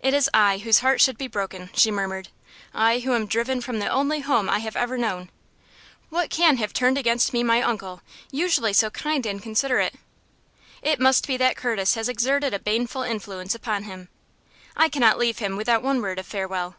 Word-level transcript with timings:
"It 0.00 0.12
is 0.12 0.28
I 0.34 0.58
whose 0.58 0.80
heart 0.80 1.00
should 1.00 1.16
be 1.16 1.28
broken!" 1.28 1.70
she 1.72 1.92
murmured; 1.92 2.30
"I 2.74 2.98
who 2.98 3.14
am 3.14 3.26
driven 3.28 3.60
from 3.60 3.78
the 3.78 3.86
only 3.88 4.18
home 4.18 4.50
I 4.50 4.58
have 4.58 4.74
ever 4.74 4.98
known. 4.98 5.30
What 6.10 6.30
can 6.30 6.56
have 6.56 6.72
turned 6.72 6.98
against 6.98 7.32
me 7.32 7.44
my 7.44 7.62
uncle, 7.62 8.02
usually 8.32 8.72
so 8.72 8.90
kind 8.90 9.24
and 9.24 9.40
considerate? 9.40 9.94
It 10.82 10.98
must 10.98 11.28
be 11.28 11.36
that 11.36 11.54
Curtis 11.54 11.94
has 11.94 12.08
exerted 12.08 12.52
a 12.52 12.58
baneful 12.58 13.02
influence 13.02 13.54
upon 13.54 13.84
him. 13.84 14.08
I 14.76 14.88
cannot 14.88 15.16
leave 15.16 15.38
him 15.38 15.54
without 15.56 15.84
one 15.84 16.02
word 16.02 16.18
of 16.18 16.26
farewell." 16.26 16.74